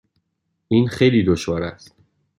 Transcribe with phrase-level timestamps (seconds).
[0.67, 1.95] این خیلی دشوار است.